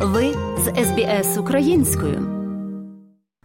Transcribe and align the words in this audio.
Ви 0.00 0.34
з 0.58 0.84
СБС 0.84 1.38
українською. 1.38 2.28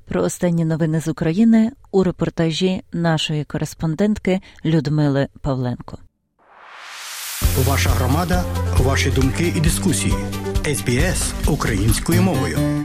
Про 0.06 0.24
останні 0.24 0.66
новини 0.66 1.02
з 1.02 1.08
України 1.08 1.72
у 1.92 2.04
репортажі 2.04 2.82
нашої 2.94 3.44
кореспондентки 3.44 4.42
Людмили 4.66 5.28
Павленко. 5.42 5.98
Ваша 7.68 7.90
громада, 7.90 8.44
ваші 8.78 9.10
думки 9.10 9.54
і 9.58 9.60
дискусії. 9.60 10.14
СБС 10.76 11.34
українською 11.48 12.22
мовою. 12.22 12.83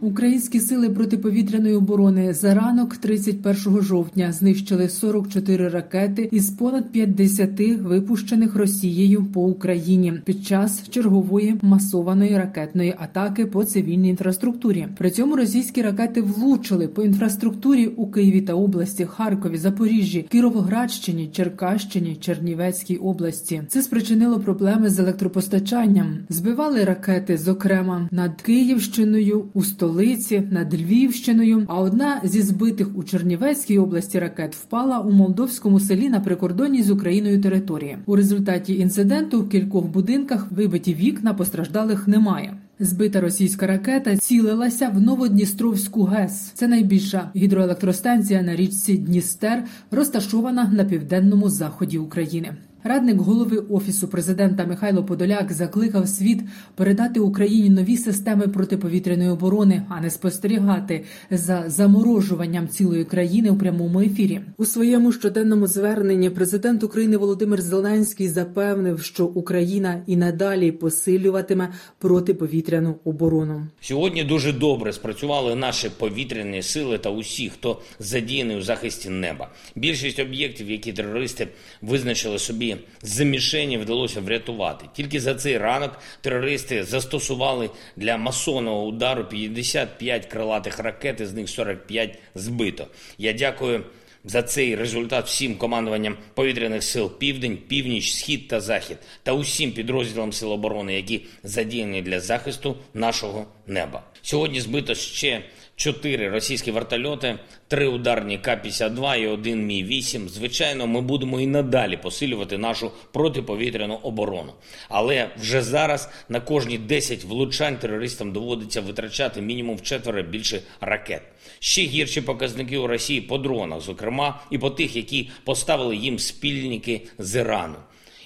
Українські 0.00 0.60
сили 0.60 0.90
протиповітряної 0.90 1.74
оборони 1.74 2.34
за 2.34 2.54
ранок 2.54 2.96
31 2.96 3.82
жовтня 3.82 4.32
знищили 4.32 4.88
44 4.88 5.68
ракети 5.68 6.28
із 6.32 6.50
понад 6.50 6.92
50 6.92 7.60
випущених 7.80 8.56
Росією 8.56 9.24
по 9.24 9.42
Україні 9.42 10.12
під 10.24 10.46
час 10.46 10.88
чергової 10.90 11.56
масованої 11.62 12.38
ракетної 12.38 12.94
атаки 12.98 13.46
по 13.46 13.64
цивільній 13.64 14.08
інфраструктурі. 14.08 14.86
При 14.98 15.10
цьому 15.10 15.36
російські 15.36 15.82
ракети 15.82 16.22
влучили 16.22 16.88
по 16.88 17.02
інфраструктурі 17.02 17.86
у 17.86 18.06
Києві 18.06 18.40
та 18.40 18.54
області, 18.54 19.04
Харкові, 19.04 19.58
Запоріжжі, 19.58 20.26
Кіровоградщині, 20.30 21.28
Черкащині, 21.32 22.16
Чернівецькій 22.20 22.96
області. 22.96 23.62
Це 23.68 23.82
спричинило 23.82 24.40
проблеми 24.40 24.90
з 24.90 24.98
електропостачанням. 24.98 26.18
Збивали 26.28 26.84
ракети, 26.84 27.38
зокрема 27.38 28.08
над 28.10 28.42
Київщиною 28.42 29.44
у 29.54 29.62
столиці 29.62 29.87
столиці 29.88 30.42
над 30.50 30.74
Львівщиною. 30.74 31.64
А 31.68 31.80
одна 31.80 32.20
зі 32.24 32.42
збитих 32.42 32.88
у 32.94 33.02
Чернівецькій 33.04 33.78
області 33.78 34.18
ракет 34.18 34.54
впала 34.54 34.98
у 35.00 35.10
молдовському 35.10 35.80
селі 35.80 36.08
на 36.08 36.20
прикордонній 36.20 36.82
з 36.82 36.90
Україною 36.90 37.40
території. 37.40 37.98
У 38.06 38.16
результаті 38.16 38.74
інциденту 38.74 39.40
в 39.40 39.48
кількох 39.48 39.86
будинках 39.86 40.52
вибиті 40.52 40.94
вікна 40.94 41.34
постраждалих 41.34 42.08
немає. 42.08 42.56
Збита 42.80 43.20
російська 43.20 43.66
ракета 43.66 44.16
цілилася 44.16 44.88
в 44.88 45.00
Новодністровську 45.00 46.04
ГЕС. 46.04 46.50
Це 46.54 46.68
найбільша 46.68 47.30
гідроелектростанція 47.36 48.42
на 48.42 48.56
річці 48.56 48.96
Дністер, 48.96 49.64
розташована 49.90 50.70
на 50.74 50.84
південному 50.84 51.48
заході 51.48 51.98
України. 51.98 52.56
Радник 52.84 53.16
голови 53.16 53.58
офісу 53.58 54.08
президента 54.08 54.66
Михайло 54.66 55.04
Подоляк 55.04 55.52
закликав 55.52 56.08
світ 56.08 56.40
передати 56.74 57.20
Україні 57.20 57.70
нові 57.70 57.96
системи 57.96 58.48
протиповітряної 58.48 59.30
оборони, 59.30 59.82
а 59.88 60.00
не 60.00 60.10
спостерігати 60.10 61.04
за 61.30 61.64
заморожуванням 61.66 62.68
цілої 62.68 63.04
країни 63.04 63.50
у 63.50 63.56
прямому 63.56 64.00
ефірі. 64.00 64.40
У 64.56 64.64
своєму 64.64 65.12
щоденному 65.12 65.66
зверненні 65.66 66.30
президент 66.30 66.82
України 66.82 67.16
Володимир 67.16 67.62
Зеленський 67.62 68.28
запевнив, 68.28 69.02
що 69.02 69.26
Україна 69.26 70.02
і 70.06 70.16
надалі 70.16 70.72
посилюватиме 70.72 71.72
протиповітряну 71.98 72.94
оборону. 73.04 73.66
Сьогодні 73.80 74.24
дуже 74.24 74.52
добре 74.52 74.92
спрацювали 74.92 75.54
наші 75.54 75.90
повітряні 75.98 76.62
сили 76.62 76.98
та 76.98 77.10
усі, 77.10 77.48
хто 77.48 77.80
задіяний 77.98 78.56
у 78.56 78.62
захисті 78.62 79.10
неба. 79.10 79.50
Більшість 79.76 80.18
об'єктів, 80.18 80.70
які 80.70 80.92
терористи 80.92 81.48
визначили 81.82 82.38
собі 82.38 82.68
замішені 83.02 83.78
вдалося 83.78 84.20
врятувати. 84.20 84.86
Тільки 84.94 85.20
за 85.20 85.34
цей 85.34 85.58
ранок 85.58 85.98
терористи 86.20 86.84
застосували 86.84 87.70
для 87.96 88.16
масонного 88.16 88.84
удару 88.84 89.24
55 89.24 90.26
крилатих 90.26 90.78
ракет, 90.78 91.26
з 91.26 91.32
них 91.32 91.48
45 91.48 92.18
збито. 92.34 92.86
Я 93.18 93.32
дякую. 93.32 93.84
За 94.24 94.42
цей 94.42 94.76
результат 94.76 95.26
всім 95.26 95.54
командуванням 95.54 96.16
повітряних 96.34 96.82
сил 96.82 97.18
Південь, 97.18 97.56
Північ, 97.56 98.12
Схід 98.12 98.48
та 98.48 98.60
Захід 98.60 98.96
та 99.22 99.32
усім 99.32 99.72
підрозділам 99.72 100.32
Сил 100.32 100.52
оборони, 100.52 100.94
які 100.94 101.26
задіяні 101.42 102.02
для 102.02 102.20
захисту 102.20 102.76
нашого 102.94 103.46
неба. 103.66 104.02
Сьогодні 104.22 104.60
збито 104.60 104.94
ще 104.94 105.42
чотири 105.78 106.28
російські 106.28 106.70
вертольоти, 106.70 107.38
три 107.68 107.86
ударні 107.86 108.38
К-52 108.38 109.16
і 109.16 109.26
один 109.26 109.66
Мі-8. 109.66 110.28
Звичайно, 110.28 110.86
ми 110.86 111.00
будемо 111.00 111.40
і 111.40 111.46
надалі 111.46 111.96
посилювати 111.96 112.58
нашу 112.58 112.92
протиповітряну 113.12 113.94
оборону. 113.94 114.52
Але 114.88 115.30
вже 115.36 115.62
зараз 115.62 116.10
на 116.28 116.40
кожні 116.40 116.78
10 116.78 117.24
влучань 117.24 117.76
терористам 117.76 118.32
доводиться 118.32 118.80
витрачати 118.80 119.40
мінімум 119.40 119.80
четверо 119.80 120.22
більше 120.22 120.62
ракет. 120.80 121.22
Ще 121.58 121.82
гірші 121.82 122.20
показники 122.20 122.78
у 122.78 122.86
Росії 122.86 123.20
по 123.20 123.38
дронах, 123.38 123.80
зокрема 123.80 124.40
і 124.50 124.58
по 124.58 124.70
тих, 124.70 124.96
які 124.96 125.30
поставили 125.44 125.96
їм 125.96 126.18
спільники 126.18 127.06
з 127.18 127.40
Ірану. 127.40 127.76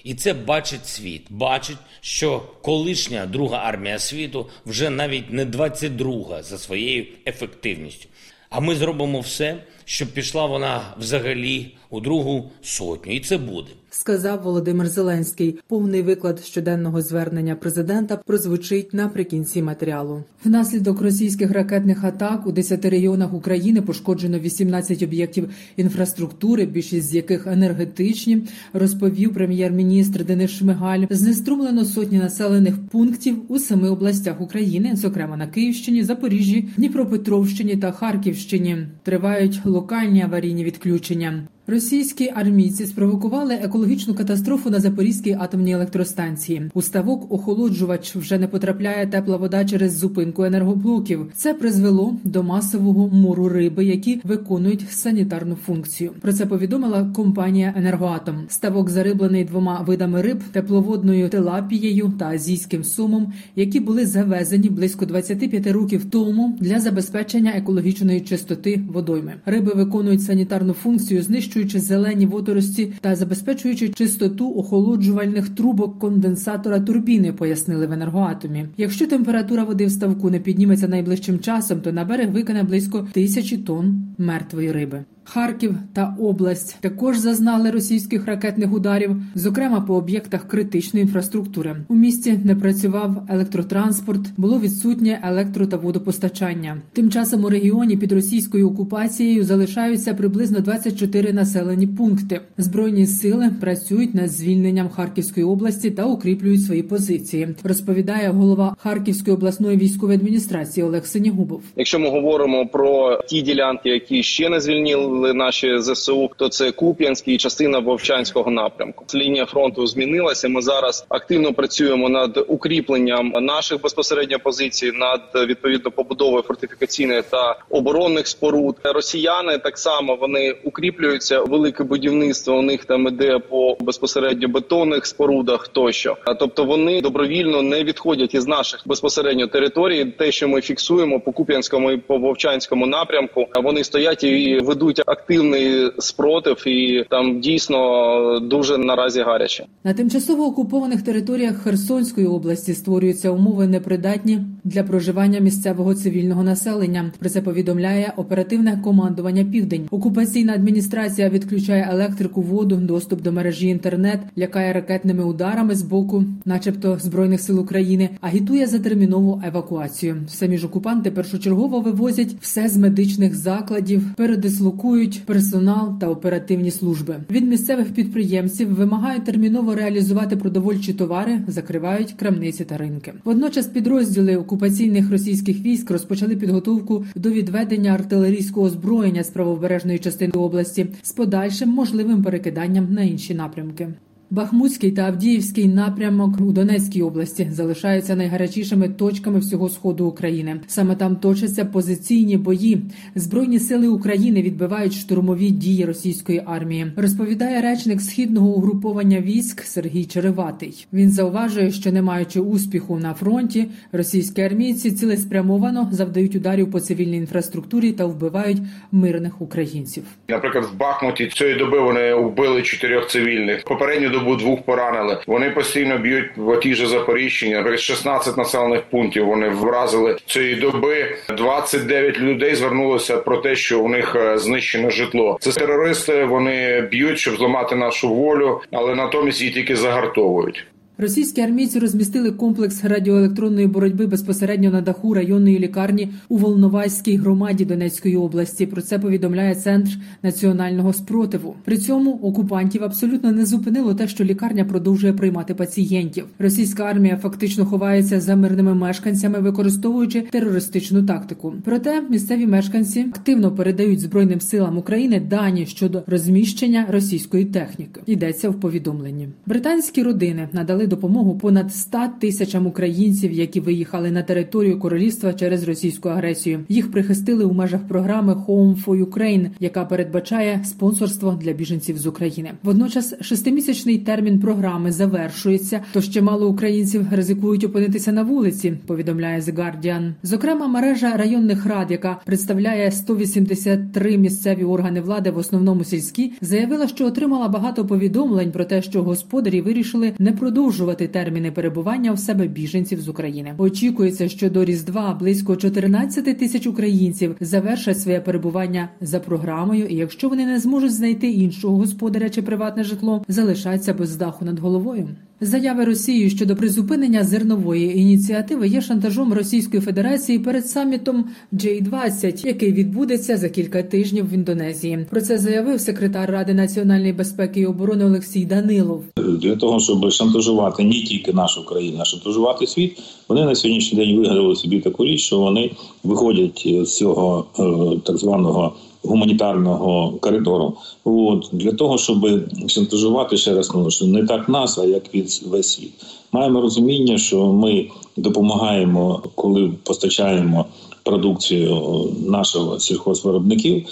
І 0.03 0.13
це 0.13 0.33
бачить 0.33 0.87
світ. 0.87 1.25
Бачить, 1.29 1.77
що 2.01 2.39
колишня 2.61 3.25
друга 3.25 3.57
армія 3.57 3.99
світу 3.99 4.49
вже 4.65 4.89
навіть 4.89 5.33
не 5.33 5.45
22 5.45 6.43
за 6.43 6.57
своєю 6.57 7.05
ефективністю. 7.25 8.09
А 8.49 8.59
ми 8.59 8.75
зробимо 8.75 9.19
все, 9.19 9.63
щоб 9.85 10.07
пішла 10.07 10.45
вона 10.45 10.93
взагалі 10.97 11.71
у 11.93 11.99
другу 11.99 12.49
сотню, 12.61 13.15
і 13.15 13.19
це 13.19 13.37
буде. 13.37 13.67
Сказав 13.89 14.41
Володимир 14.43 14.89
Зеленський. 14.89 15.59
Повний 15.67 16.01
виклад 16.01 16.39
щоденного 16.39 17.01
звернення 17.01 17.55
президента 17.55 18.17
прозвучить 18.17 18.93
наприкінці 18.93 19.61
матеріалу. 19.61 20.23
Внаслідок 20.45 21.01
російських 21.01 21.51
ракетних 21.51 22.03
атак 22.03 22.47
у 22.47 22.51
10 22.51 22.85
регіонах 22.85 23.33
України 23.33 23.81
пошкоджено 23.81 24.39
18 24.39 25.03
об'єктів 25.03 25.49
інфраструктури, 25.77 26.65
більшість 26.65 27.07
з 27.07 27.15
яких 27.15 27.47
енергетичні, 27.47 28.43
розповів 28.73 29.33
прем'єр-міністр 29.33 30.25
Денис 30.25 30.51
Шмигаль. 30.51 31.05
Знеструмлено 31.09 31.85
сотні 31.85 32.17
населених 32.17 32.87
пунктів 32.87 33.37
у 33.47 33.59
семи 33.59 33.89
областях 33.89 34.41
України, 34.41 34.95
зокрема 34.95 35.37
на 35.37 35.47
Київщині, 35.47 36.03
Запоріжжі, 36.03 36.69
Дніпропетровщині 36.77 37.77
та 37.77 37.91
Харківщині. 37.91 38.87
Тривають 39.03 39.65
локальні 39.65 40.21
аварійні 40.21 40.63
відключення. 40.63 41.47
Російські 41.67 42.31
армійці 42.35 42.85
спровокували 42.85 43.53
екологічну 43.53 44.13
катастрофу 44.13 44.69
на 44.69 44.79
Запорізькій 44.79 45.37
атомній 45.39 45.71
електростанції. 45.71 46.69
У 46.73 46.81
ставок 46.81 47.31
охолоджувач 47.31 48.15
вже 48.15 48.37
не 48.37 48.47
потрапляє 48.47 49.07
тепла 49.07 49.37
вода 49.37 49.65
через 49.65 49.97
зупинку 49.97 50.43
енергоблоків. 50.43 51.31
Це 51.35 51.53
призвело 51.53 52.15
до 52.23 52.43
масового 52.43 53.07
мору 53.07 53.49
риби, 53.49 53.85
які 53.85 54.21
виконують 54.23 54.91
санітарну 54.91 55.55
функцію. 55.55 56.11
Про 56.21 56.33
це 56.33 56.45
повідомила 56.45 57.11
компанія 57.15 57.73
Енергоатом. 57.77 58.35
Ставок 58.47 58.89
зариблений 58.89 59.43
двома 59.43 59.81
видами 59.81 60.21
риб, 60.21 60.43
тепловодною 60.51 61.29
тилапією 61.29 62.13
та 62.19 62.25
азійським 62.25 62.83
сумом, 62.83 63.33
які 63.55 63.79
були 63.79 64.05
завезені 64.05 64.69
близько 64.69 65.05
25 65.05 65.67
років 65.67 66.05
тому 66.09 66.57
для 66.59 66.79
забезпечення 66.79 67.51
екологічної 67.55 68.21
чистоти 68.21 68.81
водойми. 68.87 69.33
Риби 69.45 69.73
виконують 69.75 70.23
санітарну 70.23 70.73
функцію 70.73 71.23
знищення 71.23 71.52
знищуючи 71.53 71.79
зелені 71.79 72.25
водорості 72.25 72.93
та 73.01 73.15
забезпечуючи 73.15 73.89
чистоту 73.89 74.53
охолоджувальних 74.55 75.49
трубок 75.49 75.99
конденсатора 75.99 76.79
турбіни, 76.79 77.33
пояснили 77.33 77.87
в 77.87 77.91
енергоатомі. 77.91 78.65
Якщо 78.77 79.07
температура 79.07 79.63
води 79.63 79.85
в 79.85 79.91
ставку 79.91 80.29
не 80.29 80.39
підніметься 80.39 80.87
найближчим 80.87 81.39
часом, 81.39 81.81
то 81.81 81.91
на 81.91 82.05
берег 82.05 82.31
викине 82.31 82.63
близько 82.63 83.07
тисячі 83.13 83.57
тонн 83.57 84.15
мертвої 84.17 84.71
риби. 84.71 85.03
Харків 85.25 85.75
та 85.93 86.15
область 86.19 86.77
також 86.81 87.17
зазнали 87.17 87.71
російських 87.71 88.25
ракетних 88.25 88.73
ударів, 88.73 89.15
зокрема 89.35 89.81
по 89.81 89.95
об'єктах 89.95 90.47
критичної 90.47 91.05
інфраструктури. 91.05 91.75
У 91.87 91.95
місті 91.95 92.39
не 92.43 92.55
працював 92.55 93.23
електротранспорт, 93.29 94.21
було 94.37 94.59
відсутнє 94.59 95.19
електро 95.23 95.65
та 95.67 95.77
водопостачання. 95.77 96.81
Тим 96.93 97.11
часом 97.11 97.43
у 97.43 97.49
регіоні 97.49 97.97
під 97.97 98.11
російською 98.11 98.69
окупацією 98.69 99.43
залишаються 99.43 100.13
приблизно 100.13 100.59
24 100.59 101.33
населені 101.33 101.87
пункти. 101.87 102.41
Збройні 102.57 103.07
сили 103.07 103.49
працюють 103.61 104.13
над 104.13 104.31
звільненням 104.31 104.89
Харківської 104.89 105.45
області 105.45 105.91
та 105.91 106.05
укріплюють 106.05 106.63
свої 106.63 106.83
позиції. 106.83 107.55
Розповідає 107.63 108.29
голова 108.29 108.75
Харківської 108.79 109.35
обласної 109.35 109.77
військової 109.77 110.17
адміністрації 110.17 110.85
Олег 110.85 111.05
Синігубов. 111.05 111.61
Якщо 111.75 111.99
ми 111.99 112.09
говоримо 112.09 112.67
про 112.67 113.19
ті 113.27 113.41
ділянки, 113.41 113.89
які 113.89 114.23
ще 114.23 114.49
не 114.49 114.59
звільнили 114.59 115.12
наші 115.13 115.79
зсу, 115.79 116.29
то 116.37 116.49
це 116.49 116.71
Куп'янський 116.71 117.35
і 117.35 117.37
частина 117.37 117.79
Вовчанського 117.79 118.51
напрямку. 118.51 119.05
Лінія 119.15 119.45
фронту 119.45 119.87
змінилася. 119.87 120.49
Ми 120.49 120.61
зараз 120.61 121.05
активно 121.09 121.53
працюємо 121.53 122.09
над 122.09 122.45
укріпленням 122.47 123.33
наших 123.41 123.81
безпосередньо 123.81 124.39
позицій, 124.39 124.91
над 124.91 125.21
відповідно 125.47 125.91
побудовою 125.91 126.43
фортифікаційних 126.43 127.23
та 127.23 127.55
оборонних 127.69 128.27
споруд. 128.27 128.75
Росіяни 128.83 129.57
так 129.57 129.77
само 129.77 130.15
вони 130.15 130.55
укріплюються. 130.63 131.41
Велике 131.41 131.83
будівництво 131.83 132.55
у 132.55 132.61
них 132.61 132.85
там 132.85 133.07
іде 133.07 133.39
по 133.39 133.77
безпосередньо 133.79 134.47
бетонних 134.47 135.05
спорудах, 135.05 135.67
тощо, 135.67 136.17
тобто 136.39 136.65
вони 136.65 137.01
добровільно 137.01 137.61
не 137.61 137.83
відходять 137.83 138.35
із 138.35 138.47
наших 138.47 138.81
безпосередньо 138.85 139.47
територій. 139.47 140.05
Те, 140.05 140.31
що 140.31 140.47
ми 140.47 140.61
фіксуємо 140.61 141.19
по 141.19 141.31
Куп'янському 141.31 141.91
і 141.91 141.97
по 141.97 142.17
Вовчанському 142.17 142.85
напрямку, 142.85 143.47
вони 143.55 143.83
стоять 143.83 144.23
і 144.23 144.59
ведуть 144.59 145.01
активний 145.05 145.91
спротив, 145.99 146.67
і 146.67 147.05
там 147.09 147.39
дійсно 147.39 148.39
дуже 148.39 148.77
наразі 148.77 149.21
гаряче. 149.21 149.65
На 149.83 149.93
тимчасово 149.93 150.45
окупованих 150.45 151.01
територіях 151.01 151.57
Херсонської 151.57 152.27
області 152.27 152.73
створюються 152.73 153.29
умови 153.29 153.67
непридатні 153.67 154.39
для 154.63 154.83
проживання 154.83 155.39
місцевого 155.39 155.95
цивільного 155.95 156.43
населення. 156.43 157.11
Про 157.19 157.29
це 157.29 157.41
повідомляє 157.41 158.13
оперативне 158.17 158.79
командування 158.83 159.45
Південь. 159.45 159.87
Окупаційна 159.91 160.53
адміністрація 160.53 161.29
відключає 161.29 161.89
електрику, 161.91 162.41
воду, 162.41 162.75
доступ 162.75 163.21
до 163.21 163.31
мережі 163.31 163.67
інтернет, 163.67 164.19
лякає 164.37 164.73
ракетними 164.73 165.23
ударами 165.23 165.75
з 165.75 165.81
боку, 165.81 166.23
начебто 166.45 166.97
збройних 167.01 167.41
сил 167.41 167.59
України, 167.59 168.09
агітує 168.21 168.67
за 168.67 168.79
термінову 168.79 169.41
евакуацію. 169.47 170.17
Самі 170.27 170.57
ж 170.57 170.67
окупанти 170.67 171.11
першочергово 171.11 171.79
вивозять 171.79 172.35
все 172.41 172.67
з 172.67 172.77
медичних 172.77 173.35
закладів, 173.35 174.01
передислокують 174.15 174.92
персонал 175.25 175.99
та 175.99 176.07
оперативні 176.07 176.71
служби. 176.71 177.15
Від 177.29 177.47
місцевих 177.47 177.93
підприємців 177.93 178.75
вимагають 178.75 179.25
терміново 179.25 179.75
реалізувати 179.75 180.37
продовольчі 180.37 180.93
товари, 180.93 181.39
закривають 181.47 182.13
крамниці 182.13 182.65
та 182.65 182.77
ринки. 182.77 183.13
Водночас 183.23 183.67
підрозділи 183.67 184.35
окупаційних 184.35 185.11
російських 185.11 185.59
військ 185.59 185.91
розпочали 185.91 186.35
підготовку 186.35 187.05
до 187.15 187.29
відведення 187.29 187.91
артилерійського 187.91 188.65
озброєння 188.65 189.23
з 189.23 189.29
правобережної 189.29 189.99
частини 189.99 190.31
області 190.31 190.85
з 191.01 191.11
подальшим 191.11 191.69
можливим 191.69 192.23
перекиданням 192.23 192.93
на 192.93 193.01
інші 193.01 193.33
напрямки. 193.33 193.87
Бахмутський 194.29 194.91
та 194.91 195.01
Авдіївський 195.01 195.67
напрямок 195.67 196.41
у 196.41 196.51
Донецькій 196.51 197.01
області 197.01 197.47
залишаються 197.51 198.15
найгарячішими 198.15 198.89
точками 198.89 199.39
всього 199.39 199.69
сходу 199.69 200.05
України. 200.05 200.59
Саме 200.67 200.95
там 200.95 201.15
точаться 201.15 201.65
позиційні 201.65 202.37
бої. 202.37 202.81
Збройні 203.15 203.59
сили 203.59 203.87
України 203.87 204.41
відбивають 204.41 204.93
штурмові 204.93 205.49
дії 205.49 205.85
російської 205.85 206.43
армії. 206.45 206.91
Розповідає 206.97 207.61
речник 207.61 208.01
східного 208.01 208.47
угруповання 208.47 209.21
військ 209.21 209.63
Сергій 209.63 210.05
Череватий. 210.05 210.87
Він 210.93 211.11
зауважує, 211.11 211.71
що 211.71 211.91
не 211.91 212.01
маючи 212.01 212.39
успіху 212.39 212.99
на 212.99 213.13
фронті, 213.13 213.65
російські 213.91 214.41
армійці 214.41 214.91
цілеспрямовано 214.91 215.89
завдають 215.91 216.35
ударів 216.35 216.71
по 216.71 216.79
цивільній 216.79 217.17
інфраструктурі 217.17 217.91
та 217.91 218.05
вбивають 218.05 218.61
мирних 218.91 219.41
українців. 219.41 220.03
Наприклад, 220.29 220.65
в 220.73 220.77
Бахмуті 220.77 221.27
цієї 221.27 221.57
доби 221.57 221.79
вони 221.79 222.15
вбили 222.15 222.61
чотирьох 222.61 223.09
цивільних. 223.09 223.63
Попередню 223.63 224.09
добу 224.13 224.35
двох 224.35 224.61
поранили. 224.61 225.17
Вони 225.27 225.49
постійно 225.49 225.97
б'ють 225.97 226.31
в 226.37 226.59
ті 226.59 226.73
же 226.73 226.87
Запоріжжя. 226.87 227.47
Наприклад, 227.47 227.79
16 227.79 228.37
населених 228.37 228.81
пунктів 228.81 229.25
вони 229.25 229.49
вразили 229.49 230.17
цієї 230.25 230.55
доби. 230.55 231.15
29 231.29 232.19
людей 232.19 232.55
звернулося 232.55 233.17
про 233.17 233.37
те, 233.37 233.55
що 233.55 233.79
у 233.79 233.89
них 233.89 234.15
е, 234.15 234.37
знищено 234.37 234.89
житло. 234.89 235.37
Це 235.41 235.51
терористи. 235.51 236.25
Вони 236.25 236.81
б'ють, 236.81 237.19
щоб 237.19 237.35
зламати 237.35 237.75
нашу 237.75 238.13
волю, 238.13 238.61
але 238.71 238.95
натомість 238.95 239.41
її 239.41 239.53
тільки 239.53 239.75
загартовують. 239.75 240.65
Російські 240.97 241.41
армійці 241.41 241.79
розмістили 241.79 242.31
комплекс 242.31 242.83
радіоелектронної 242.83 243.67
боротьби 243.67 244.07
безпосередньо 244.07 244.71
на 244.71 244.81
даху 244.81 245.13
районної 245.13 245.59
лікарні 245.59 246.09
у 246.29 246.37
Волноваській 246.37 247.17
громаді 247.17 247.65
Донецької 247.65 248.15
області. 248.17 248.65
Про 248.65 248.81
це 248.81 248.99
повідомляє 248.99 249.55
центр 249.55 249.89
національного 250.23 250.93
спротиву. 250.93 251.55
При 251.65 251.77
цьому 251.77 252.11
окупантів 252.11 252.83
абсолютно 252.83 253.31
не 253.31 253.45
зупинило 253.45 253.93
те, 253.93 254.07
що 254.07 254.23
лікарня 254.23 254.65
продовжує 254.65 255.13
приймати 255.13 255.53
пацієнтів. 255.53 256.25
Російська 256.39 256.83
армія 256.83 257.17
фактично 257.17 257.65
ховається 257.65 258.19
за 258.21 258.35
мирними 258.35 258.73
мешканцями, 258.73 259.39
використовуючи 259.39 260.21
терористичну 260.21 261.03
тактику. 261.03 261.53
Проте 261.63 262.01
місцеві 262.01 262.47
мешканці 262.47 262.99
активно 262.99 263.51
передають 263.51 263.99
збройним 263.99 264.41
силам 264.41 264.77
України 264.77 265.19
дані 265.19 265.65
щодо 265.65 266.03
розміщення 266.07 266.85
російської 266.89 267.45
техніки. 267.45 268.01
Йдеться 268.05 268.49
в 268.49 268.59
повідомленні. 268.59 269.29
Британські 269.45 270.03
родини 270.03 270.49
надали 270.53 270.82
допомогу 270.87 271.37
понад 271.37 271.73
100 271.75 271.99
тисячам 272.19 272.67
українців, 272.67 273.31
які 273.31 273.59
виїхали 273.59 274.11
на 274.11 274.23
територію 274.23 274.79
королівства 274.79 275.33
через 275.33 275.63
російську 275.63 276.09
агресію. 276.09 276.59
Їх 276.69 276.91
прихистили 276.91 277.45
у 277.45 277.53
межах 277.53 277.87
програми 277.87 278.33
Home 278.33 278.85
for 278.85 279.05
Ukraine, 279.05 279.49
яка 279.59 279.85
передбачає 279.85 280.61
спонсорство 280.63 281.39
для 281.41 281.53
біженців 281.53 281.97
з 281.97 282.07
України. 282.07 282.51
Водночас 282.63 283.13
шестимісячний 283.21 283.97
термін 283.97 284.39
програми 284.39 284.91
завершується. 284.91 285.81
Тож 285.93 286.09
чимало 286.09 286.49
українців 286.49 287.07
ризикують 287.11 287.63
опинитися 287.63 288.11
на 288.11 288.23
вулиці. 288.23 288.73
Повідомляє 288.87 289.39
The 289.39 289.55
Guardian. 289.55 290.13
Зокрема, 290.23 290.67
мережа 290.67 291.17
районних 291.17 291.65
рад, 291.65 291.91
яка 291.91 292.19
представляє 292.25 292.91
183 292.91 294.17
місцеві 294.17 294.63
органи 294.63 295.01
влади, 295.01 295.31
в 295.31 295.37
основному 295.37 295.83
сільські, 295.83 296.33
заявила, 296.41 296.87
що 296.87 297.05
отримала 297.05 297.47
багато 297.47 297.85
повідомлень 297.85 298.51
про 298.51 298.65
те, 298.65 298.81
що 298.81 299.03
господарі 299.03 299.61
вирішили 299.61 300.13
не 300.19 300.31
продовжувати 300.31 300.72
терміни 301.07 301.51
перебування 301.51 302.11
у 302.11 302.17
себе 302.17 302.47
біженців 302.47 303.01
з 303.01 303.09
України. 303.09 303.53
Очікується, 303.57 304.29
що 304.29 304.49
до 304.49 304.65
Різдва 304.65 305.13
близько 305.13 305.55
14 305.55 306.39
тисяч 306.39 306.67
українців 306.67 307.35
завершать 307.39 307.99
своє 307.99 308.19
перебування 308.19 308.89
за 309.01 309.19
програмою, 309.19 309.85
і 309.85 309.95
якщо 309.95 310.29
вони 310.29 310.45
не 310.45 310.59
зможуть 310.59 310.93
знайти 310.93 311.31
іншого 311.31 311.77
господаря 311.77 312.29
чи 312.29 312.41
приватне 312.41 312.83
житло, 312.83 313.23
залишаться 313.27 313.93
без 313.93 314.15
даху 314.15 314.45
над 314.45 314.59
головою. 314.59 315.09
Заяви 315.45 315.85
Росії 315.85 316.29
щодо 316.29 316.55
призупинення 316.55 317.23
зернової 317.23 317.99
ініціативи 317.99 318.67
є 318.67 318.81
шантажом 318.81 319.33
Російської 319.33 319.81
Федерації 319.81 320.39
перед 320.39 320.67
самітом 320.67 321.25
J-20, 321.53 322.47
який 322.47 322.71
відбудеться 322.71 323.37
за 323.37 323.49
кілька 323.49 323.83
тижнів 323.83 324.29
в 324.29 324.33
Індонезії. 324.33 325.05
Про 325.09 325.21
це 325.21 325.37
заявив 325.37 325.81
секретар 325.81 326.31
Ради 326.31 326.53
національної 326.53 327.13
безпеки 327.13 327.59
і 327.59 327.65
оборони 327.65 328.05
Олексій 328.05 328.45
Данилов. 328.45 329.03
Для 329.41 329.55
того 329.55 329.79
щоб 329.79 330.11
шантажувати 330.11 330.83
не 330.83 331.03
тільки 331.03 331.33
нашу 331.33 331.65
країну, 331.65 331.97
а 332.01 332.05
шантажувати 332.05 332.67
світ, 332.67 332.99
вони 333.29 333.45
на 333.45 333.55
сьогоднішній 333.55 333.97
день 333.97 334.17
вигадали 334.17 334.55
собі 334.55 334.79
таку 334.79 335.05
річ, 335.05 335.21
що 335.21 335.39
вони 335.39 335.71
виходять 336.03 336.67
з 336.81 336.97
цього 336.97 337.45
е, 337.59 337.99
так 338.05 338.17
званого 338.17 338.73
гуманітарного 339.03 340.17
коридору. 340.19 340.73
От 341.03 341.49
для 341.51 341.71
того, 341.71 341.97
щоб 341.97 342.27
шантажувати 342.67 343.37
ще 343.37 343.53
раз 343.53 343.71
ну, 343.75 343.91
що 343.91 344.05
не 344.05 344.25
так 344.25 344.49
нас, 344.49 344.77
а 344.77 344.85
як 344.85 345.15
від 345.15 345.41
весь 345.45 345.73
світ. 345.73 345.91
Маємо 346.31 346.61
розуміння, 346.61 347.17
що 347.17 347.45
ми 347.45 347.89
допомагаємо, 348.17 349.23
коли 349.35 349.73
постачаємо 349.83 350.65
продукцію 351.03 352.07
нашого 352.27 352.79
сільхозвиробників. 352.79 353.85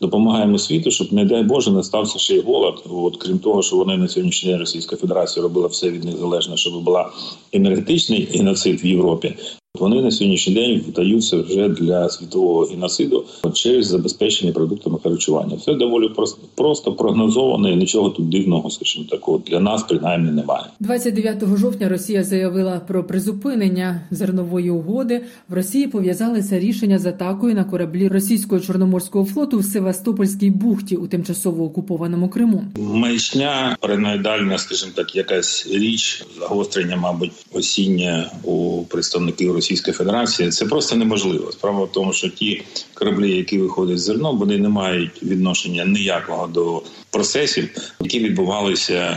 Допомагаємо 0.00 0.58
світу, 0.58 0.90
щоб 0.90 1.12
не 1.12 1.24
дай 1.24 1.42
Боже 1.42 1.70
не 1.70 1.82
стався 1.82 2.18
ще 2.18 2.34
й 2.34 2.40
голод. 2.40 2.84
От 2.90 3.16
крім 3.16 3.38
того, 3.38 3.62
що 3.62 3.76
вони 3.76 3.96
на 3.96 4.08
сьогоднішній 4.08 4.50
день 4.50 4.58
Російська 4.58 4.96
Федерація 4.96 5.42
робила 5.42 5.66
все 5.66 5.90
від 5.90 6.04
них 6.04 6.16
залежне, 6.16 6.56
щоб 6.56 6.84
була 6.84 7.10
енергетичний 7.52 8.28
геноцид 8.32 8.84
в 8.84 8.86
Європі. 8.86 9.34
Вони 9.80 10.02
на 10.02 10.10
сьогоднішній 10.10 10.54
день 10.54 10.84
вдаються 10.88 11.36
вже 11.36 11.68
для 11.68 12.08
світового 12.08 12.64
геноциду 12.64 13.24
через 13.52 13.86
забезпечення 13.86 14.52
продуктами 14.52 14.98
харчування. 15.02 15.56
Все 15.56 15.74
доволі 15.74 16.08
просто, 16.08 16.38
просто 16.54 16.92
прогнозовано 16.92 17.70
і 17.70 17.76
нічого 17.76 18.10
тут 18.10 18.28
дивного, 18.28 18.70
скажімо 18.70 19.06
такого 19.10 19.42
для 19.46 19.60
нас 19.60 19.82
принаймні 19.82 20.30
немає. 20.30 20.64
29 20.80 21.44
жовтня 21.56 21.88
Росія 21.88 22.24
заявила 22.24 22.80
про 22.80 23.04
призупинення 23.04 24.00
зернової 24.10 24.70
угоди. 24.70 25.22
В 25.48 25.54
Росії 25.54 25.86
пов'язалися 25.86 26.58
рішення 26.58 26.98
з 26.98 27.06
атакою 27.06 27.54
на 27.54 27.64
кораблі 27.64 28.08
російського 28.08 28.60
чорноморського 28.60 29.24
флоту 29.24 29.58
в 29.58 29.64
Севастопольській 29.64 30.50
бухті 30.50 30.96
у 30.96 31.06
тимчасово 31.06 31.64
окупованому 31.64 32.28
Криму. 32.28 32.64
Маячня 32.78 33.76
параноїдальна, 33.80 34.58
скажімо 34.58 34.92
так, 34.94 35.16
якась 35.16 35.68
річ 35.70 36.24
загострення, 36.38 36.96
мабуть, 36.96 37.32
осіння 37.52 38.30
у 38.44 38.82
представників 38.82 39.52
Росії. 39.52 39.65
Російської 39.66 39.94
Федерації 39.94 40.50
це 40.50 40.66
просто 40.66 40.96
неможливо. 40.96 41.52
Справа 41.52 41.84
в 41.84 41.92
тому, 41.92 42.12
що 42.12 42.28
ті 42.28 42.62
кораблі, 42.94 43.36
які 43.36 43.58
виходять 43.58 43.98
з 43.98 44.02
зерном, 44.02 44.38
вони 44.38 44.58
не 44.58 44.68
мають 44.68 45.22
відношення 45.22 45.84
ніякого 45.84 46.46
до 46.46 46.82
процесів, 47.10 47.68
які 48.00 48.18
відбувалися 48.18 49.16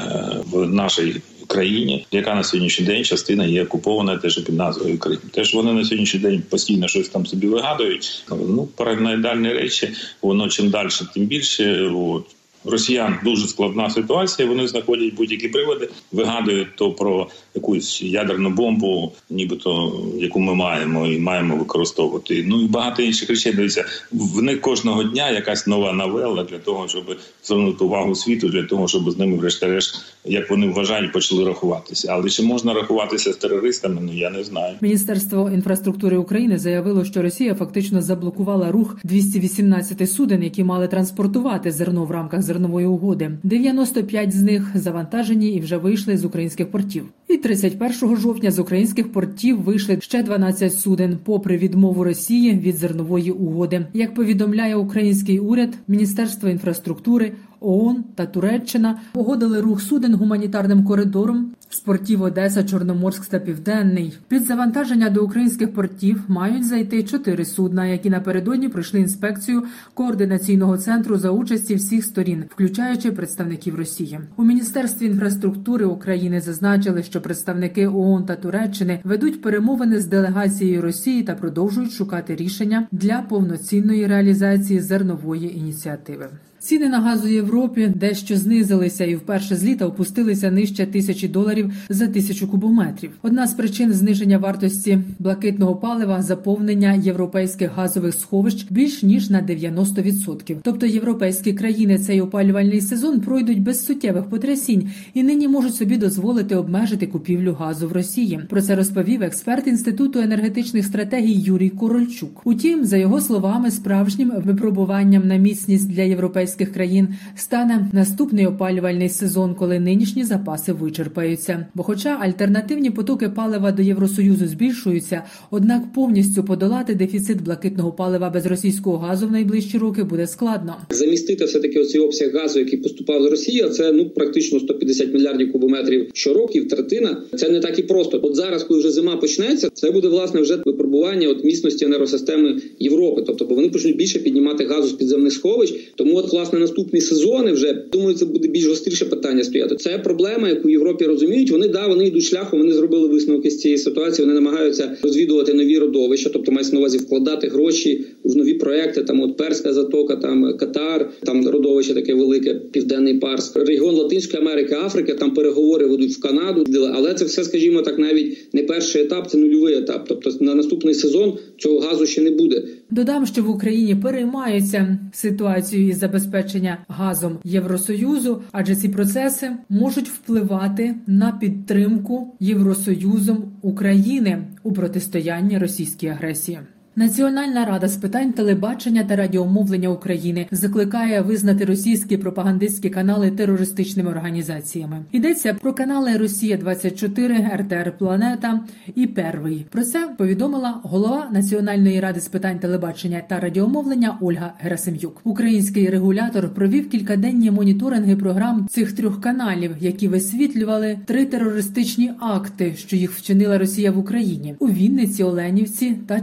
в 0.51 0.67
нашій. 0.67 1.21
Країні, 1.47 2.05
яка 2.11 2.35
на 2.35 2.43
сьогоднішній 2.43 2.85
день 2.85 3.03
частина 3.03 3.45
є 3.45 3.63
окупована 3.63 4.17
теж 4.17 4.37
під 4.37 4.55
назвою 4.55 4.99
Крим. 4.99 5.17
Теж 5.31 5.53
вони 5.53 5.73
на 5.73 5.83
сьогоднішній 5.83 6.19
день 6.19 6.43
постійно 6.49 6.87
щось 6.87 7.09
там 7.09 7.25
собі 7.25 7.47
вигадують. 7.47 8.23
Ну 8.29 8.67
параноїдальні 8.75 9.53
речі, 9.53 9.89
воно 10.21 10.49
чим 10.49 10.69
далі, 10.69 10.89
тим 11.13 11.25
більше. 11.25 11.91
От. 11.95 12.25
Росіян 12.65 13.19
дуже 13.23 13.47
складна 13.47 13.89
ситуація. 13.89 14.47
Вони 14.47 14.67
знаходять 14.67 15.13
будь-які 15.13 15.47
приводи, 15.47 15.89
вигадують 16.11 16.75
то 16.75 16.91
про 16.91 17.27
якусь 17.55 18.01
ядерну 18.01 18.49
бомбу, 18.49 19.11
нібито 19.29 20.01
яку 20.17 20.39
ми 20.39 20.55
маємо 20.55 21.07
і 21.07 21.19
маємо 21.19 21.55
використовувати. 21.55 22.45
Ну 22.47 22.61
і 22.61 22.67
багато 22.67 23.01
інших 23.01 23.29
речей. 23.29 23.53
Дивіться, 23.53 23.85
в 24.11 24.41
них 24.41 24.61
кожного 24.61 25.03
дня 25.03 25.29
якась 25.29 25.67
нова 25.67 25.93
новела 25.93 26.43
для 26.43 26.59
того, 26.59 26.87
щоб 26.87 27.17
звернути 27.43 27.83
увагу 27.83 28.15
світу, 28.15 28.49
для 28.49 28.63
того, 28.63 28.87
щоб 28.87 29.11
з 29.11 29.17
ними, 29.17 29.37
врешті-решт, 29.37 30.01
як 30.25 30.49
вони 30.49 30.67
вважають, 30.67 31.11
почали 31.11 31.45
рахуватися. 31.45 32.07
Але 32.11 32.29
чи 32.29 32.43
можна 32.43 32.73
рахуватися 32.73 33.33
з 33.33 33.35
терористами? 33.35 34.01
Ну 34.01 34.13
я 34.13 34.29
не 34.29 34.43
знаю. 34.43 34.75
Міністерство 34.81 35.49
інфраструктури 35.53 36.17
України 36.17 36.57
заявило, 36.57 37.05
що 37.05 37.21
Росія 37.21 37.55
фактично 37.55 38.01
заблокувала 38.01 38.71
рух 38.71 38.97
218 39.03 40.11
суден, 40.11 40.43
які 40.43 40.63
мали 40.63 40.87
транспортувати 40.87 41.71
зерно 41.71 42.05
в 42.05 42.11
рамках 42.11 42.41
зернової 42.41 42.85
угоди. 42.87 43.31
95 43.43 44.31
з 44.31 44.41
них 44.41 44.71
завантажені 44.75 45.49
і 45.49 45.59
вже 45.59 45.77
вийшли 45.77 46.17
з 46.17 46.25
українських 46.25 46.71
портів. 46.71 47.05
І 47.27 47.37
31 47.37 48.17
жовтня 48.17 48.51
з 48.51 48.59
українських 48.59 49.11
портів 49.11 49.61
вийшли 49.61 49.97
ще 50.01 50.23
12 50.23 50.73
суден, 50.73 51.17
попри 51.25 51.57
відмову 51.57 52.03
Росії 52.03 52.51
від 52.51 52.77
зернової 52.77 53.31
угоди. 53.31 53.85
Як 53.93 54.13
повідомляє 54.13 54.75
український 54.75 55.39
уряд, 55.39 55.73
Міністерство 55.87 56.49
інфраструктури. 56.49 57.31
ООН 57.61 58.03
та 58.15 58.25
Туреччина 58.25 58.99
погодили 59.13 59.61
рух 59.61 59.81
суден 59.81 60.15
гуманітарним 60.15 60.83
коридором 60.83 61.51
з 61.69 61.79
портів 61.79 62.21
Одеса, 62.21 62.63
Чорноморськ 62.63 63.25
та 63.25 63.39
Південний. 63.39 64.17
Під 64.27 64.43
завантаження 64.43 65.09
до 65.09 65.23
українських 65.23 65.73
портів 65.73 66.23
мають 66.27 66.65
зайти 66.65 67.03
чотири 67.03 67.45
судна, 67.45 67.85
які 67.85 68.09
напередодні 68.09 68.69
пройшли 68.69 68.99
інспекцію 68.99 69.63
координаційного 69.93 70.77
центру 70.77 71.17
за 71.17 71.31
участі 71.31 71.75
всіх 71.75 72.03
сторін, 72.03 72.43
включаючи 72.49 73.11
представників 73.11 73.75
Росії. 73.75 74.19
У 74.37 74.43
міністерстві 74.43 75.05
інфраструктури 75.05 75.85
України 75.85 76.41
зазначили, 76.41 77.03
що 77.03 77.21
представники 77.21 77.87
ООН 77.87 78.25
та 78.25 78.35
Туреччини 78.35 78.99
ведуть 79.03 79.41
перемовини 79.41 79.99
з 80.01 80.05
делегацією 80.05 80.81
Росії 80.81 81.23
та 81.23 81.35
продовжують 81.35 81.91
шукати 81.91 82.35
рішення 82.35 82.87
для 82.91 83.21
повноцінної 83.21 84.07
реалізації 84.07 84.79
зернової 84.79 85.57
ініціативи. 85.57 86.29
Ціни 86.61 86.89
на 86.89 86.99
газ 86.99 87.25
у 87.25 87.27
Європі 87.27 87.91
дещо 87.95 88.37
знизилися 88.37 89.05
і 89.05 89.15
вперше 89.15 89.55
з 89.55 89.63
літа 89.63 89.85
опустилися 89.85 90.51
нижче 90.51 90.85
тисячі 90.85 91.27
доларів 91.27 91.73
за 91.89 92.07
тисячу 92.07 92.47
кубометрів. 92.47 93.11
Одна 93.21 93.47
з 93.47 93.53
причин 93.53 93.93
зниження 93.93 94.37
вартості 94.37 94.99
блакитного 95.19 95.75
палива 95.75 96.21
заповнення 96.21 96.93
європейських 96.93 97.71
газових 97.75 98.13
сховищ 98.13 98.67
більш 98.69 99.03
ніж 99.03 99.29
на 99.29 99.41
90%. 99.41 100.57
Тобто 100.63 100.85
європейські 100.85 101.53
країни 101.53 101.97
цей 101.97 102.21
опалювальний 102.21 102.81
сезон 102.81 103.21
пройдуть 103.21 103.61
без 103.61 103.85
суттєвих 103.85 104.25
потрясінь 104.25 104.89
і 105.13 105.23
нині 105.23 105.47
можуть 105.47 105.75
собі 105.75 105.97
дозволити 105.97 106.55
обмежити 106.55 107.07
купівлю 107.07 107.53
газу 107.59 107.87
в 107.87 107.91
Росії. 107.91 108.39
Про 108.49 108.61
це 108.61 108.75
розповів 108.75 109.23
експерт 109.23 109.67
інституту 109.67 110.19
енергетичних 110.19 110.85
стратегій 110.85 111.33
Юрій 111.33 111.69
Корольчук. 111.69 112.41
Утім, 112.43 112.85
за 112.85 112.97
його 112.97 113.21
словами, 113.21 113.71
справжнім 113.71 114.33
випробуванням 114.45 115.27
на 115.27 115.35
міцність 115.35 115.89
для 115.89 116.01
європейських 116.01 116.49
європейських 116.59 116.73
країн 116.73 117.07
стане 117.35 117.89
наступний 117.93 118.45
опалювальний 118.45 119.09
сезон, 119.09 119.55
коли 119.55 119.79
нинішні 119.79 120.23
запаси 120.23 120.73
вичерпаються. 120.73 121.67
Бо, 121.75 121.83
хоча 121.83 122.09
альтернативні 122.09 122.91
потоки 122.91 123.29
палива 123.29 123.71
до 123.71 123.81
Євросоюзу 123.81 124.47
збільшуються, 124.47 125.23
однак 125.51 125.93
повністю 125.93 126.43
подолати 126.43 126.95
дефіцит 126.95 127.43
блакитного 127.43 127.91
палива 127.91 128.29
без 128.29 128.45
російського 128.45 128.97
газу 128.97 129.27
в 129.27 129.31
найближчі 129.31 129.77
роки 129.77 130.03
буде 130.03 130.27
складно. 130.27 130.75
Замістити 130.89 131.45
все 131.45 131.59
таки 131.59 131.79
оцей 131.79 132.01
обсяг 132.01 132.33
газу, 132.33 132.59
який 132.59 132.79
поступав 132.79 133.23
з 133.23 133.25
Росії, 133.25 133.69
це 133.69 133.91
ну 133.91 134.09
практично 134.09 134.59
150 134.59 135.13
мільярдів 135.13 135.51
кубометрів 135.51 136.09
щороків. 136.13 136.67
Третина 136.67 137.23
це 137.37 137.49
не 137.49 137.59
так 137.59 137.79
і 137.79 137.83
просто. 137.83 138.19
От 138.23 138.35
зараз, 138.35 138.63
коли 138.63 138.79
вже 138.79 138.91
зима 138.91 139.17
почнеться, 139.17 139.69
це 139.73 139.91
буде 139.91 140.07
власне 140.07 140.41
вже 140.41 140.57
випробування 140.99 141.27
от 141.27 141.43
міцності 141.43 141.85
енергосистеми 141.85 142.61
Європи. 142.79 143.23
Тобто, 143.27 143.45
бо 143.45 143.55
вони 143.55 143.69
почнуть 143.69 143.95
більше 143.95 144.19
піднімати 144.19 144.65
газу 144.65 144.87
з 144.87 144.91
підземних 144.93 145.33
сховищ. 145.33 145.73
Тому 145.95 146.15
от 146.15 146.31
власне 146.31 146.59
наступні 146.59 147.01
сезони 147.01 147.51
вже 147.51 147.73
думаю, 147.91 148.15
це 148.15 148.25
буде 148.25 148.47
більш 148.47 148.65
гостріше 148.65 149.05
питання 149.05 149.43
стояти. 149.43 149.75
Це 149.75 149.97
проблема, 149.97 150.49
яку 150.49 150.67
в 150.67 150.71
Європі 150.71 151.05
розуміють. 151.05 151.51
Вони 151.51 151.67
да 151.67 151.87
вони 151.87 152.07
йдуть 152.07 152.23
шляхом. 152.23 152.59
Вони 152.59 152.73
зробили 152.73 153.07
висновки 153.07 153.49
з 153.49 153.59
цієї 153.59 153.77
ситуації. 153.77 154.27
Вони 154.27 154.39
намагаються 154.39 154.97
розвідувати 155.01 155.53
нові 155.53 155.77
родовища, 155.77 156.29
тобто 156.29 156.51
мається 156.51 156.73
на 156.73 156.79
увазі 156.79 156.97
вкладати 156.97 157.47
гроші 157.47 158.05
в 158.23 158.35
нові 158.35 158.53
проекти. 158.53 159.03
Там 159.03 159.21
от 159.21 159.37
Перська 159.37 159.73
затока, 159.73 160.15
там 160.15 160.57
Катар, 160.57 161.09
там 161.23 161.47
родовище 161.47 161.93
таке 161.93 162.13
велике, 162.13 162.53
південний 162.53 163.19
парс, 163.19 163.55
регіон 163.55 163.95
Латинської 163.95 164.43
Америки, 164.43 164.77
Африки. 164.85 165.13
Там 165.13 165.33
переговори 165.33 165.85
ведуть 165.85 166.11
в 166.11 166.21
Канаду. 166.21 166.63
Але 166.93 167.13
це 167.13 167.25
все, 167.25 167.43
скажімо 167.43 167.81
так, 167.81 167.99
навіть 167.99 168.53
не 168.53 168.63
перший 168.63 169.01
етап, 169.01 169.27
це 169.29 169.37
нульовий 169.37 169.77
етап. 169.77 170.05
Тобто 170.07 170.31
на 170.39 170.55
наступний 170.55 170.93
сезон 170.93 171.37
цього 171.57 171.79
газу 171.79 172.05
ще 172.05 172.21
не 172.21 172.31
буде. 172.31 172.63
Додам, 172.91 173.25
що 173.25 173.43
в 173.43 173.49
Україні 173.49 173.95
переймаються 173.95 174.99
ситуацією 175.13 175.89
із 175.89 175.97
забезпечення 175.97 176.85
газом 176.87 177.39
Євросоюзу, 177.43 178.41
адже 178.51 178.75
ці 178.75 178.89
процеси 178.89 179.51
можуть 179.69 180.09
впливати 180.09 180.95
на 181.07 181.31
підтримку 181.41 182.27
Євросоюзом 182.39 183.51
України 183.61 184.43
у 184.63 184.73
протистоянні 184.73 185.57
російській 185.57 186.07
агресії. 186.07 186.59
Національна 186.99 187.65
рада 187.65 187.87
з 187.87 187.97
питань 187.97 188.33
телебачення 188.33 189.03
та 189.03 189.15
радіомовлення 189.15 189.89
України 189.89 190.47
закликає 190.51 191.21
визнати 191.21 191.65
російські 191.65 192.17
пропагандистські 192.17 192.89
канали 192.89 193.31
терористичними 193.31 194.09
організаціями. 194.09 195.05
Йдеться 195.11 195.53
про 195.53 195.73
канали 195.73 196.17
Росія 196.17 196.57
24 196.57 197.51
РТР 197.55 197.97
Планета 197.97 198.59
і 198.95 199.07
Первий. 199.07 199.65
Про 199.69 199.83
це 199.83 200.09
повідомила 200.17 200.79
голова 200.83 201.29
Національної 201.31 201.99
ради 201.99 202.19
з 202.19 202.27
питань 202.27 202.59
телебачення 202.59 203.21
та 203.29 203.39
радіомовлення 203.39 204.17
Ольга 204.21 204.53
Герасим'юк. 204.59 205.21
Український 205.23 205.89
регулятор 205.89 206.53
провів 206.53 206.89
кількаденні 206.89 207.51
моніторинги 207.51 208.15
програм 208.15 208.67
цих 208.69 208.91
трьох 208.91 209.21
каналів, 209.21 209.75
які 209.79 210.07
висвітлювали 210.07 210.99
три 211.05 211.25
терористичні 211.25 212.11
акти, 212.19 212.75
що 212.77 212.95
їх 212.95 213.11
вчинила 213.11 213.57
Росія 213.57 213.91
в 213.91 213.97
Україні 213.97 214.55
у 214.59 214.69
Вінниці, 214.69 215.23
Оленівці 215.23 215.95
та 216.07 216.21